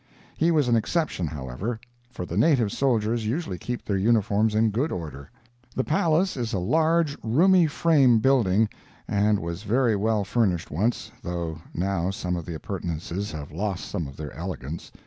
He 0.35 0.49
was 0.49 0.67
an 0.67 0.75
exception, 0.75 1.27
however, 1.27 1.79
for 2.09 2.25
the 2.25 2.35
native 2.35 2.71
soldiers 2.71 3.27
usually 3.27 3.59
keep 3.59 3.85
their 3.85 3.97
uniforms 3.99 4.55
in 4.55 4.71
good 4.71 4.91
order. 4.91 5.29
The 5.75 5.83
palace 5.83 6.35
is 6.35 6.53
a 6.53 6.57
large, 6.57 7.15
roomy 7.23 7.67
frame 7.67 8.17
building, 8.17 8.67
and 9.07 9.37
was 9.37 9.61
very 9.61 9.95
well 9.95 10.23
furnished 10.23 10.71
once, 10.71 11.11
though 11.21 11.59
now 11.75 12.09
some 12.09 12.35
of 12.35 12.47
the 12.47 12.55
appurtenances 12.55 13.31
have 13.33 13.51
lost 13.51 13.85
some 13.85 14.07
of 14.07 14.17
their 14.17 14.31
elegance. 14.33 14.91